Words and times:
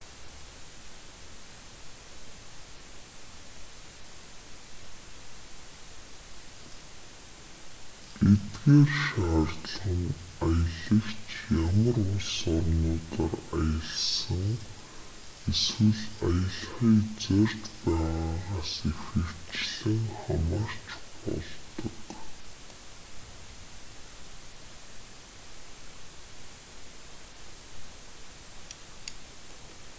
эдгээр 8.29 8.89
шаардлага 9.05 9.89
нь 10.05 10.17
аялагч 10.47 11.27
ямар 11.67 11.97
улс 12.11 12.31
орнуудаар 12.55 13.33
аялсан 13.59 14.43
эсвэл 15.51 15.99
аялахыг 16.27 17.03
зорьж 17.23 17.61
байгаагаас 17.85 18.73
ихэвчлэн 18.91 20.01
хамаарч 20.19 20.85
болдог 21.21 22.07